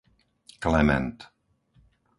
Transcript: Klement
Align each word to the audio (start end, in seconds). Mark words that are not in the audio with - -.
Klement 0.65 1.21